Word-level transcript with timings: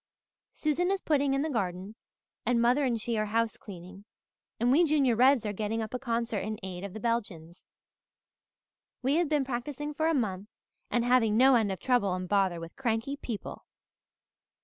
Susan 0.53 0.89
is 0.89 0.99
putting 0.99 1.35
in 1.35 1.43
the 1.43 1.49
garden, 1.51 1.93
and 2.43 2.59
mother 2.59 2.83
and 2.83 2.99
she 2.99 3.19
are 3.19 3.27
housecleaning, 3.27 4.03
and 4.59 4.71
we 4.71 4.83
Junior 4.83 5.15
Reds 5.15 5.45
are 5.45 5.53
getting 5.53 5.79
up 5.79 5.93
a 5.93 5.99
concert 5.99 6.39
in 6.39 6.57
aid 6.63 6.83
of 6.83 6.93
the 6.93 6.99
Belgians. 6.99 7.63
We 9.03 9.17
have 9.17 9.29
been 9.29 9.45
practising 9.45 9.93
for 9.93 10.07
a 10.07 10.15
month 10.15 10.47
and 10.89 11.05
having 11.05 11.37
no 11.37 11.53
end 11.53 11.71
of 11.71 11.79
trouble 11.79 12.15
and 12.15 12.27
bother 12.27 12.59
with 12.59 12.75
cranky 12.75 13.15
people. 13.15 13.67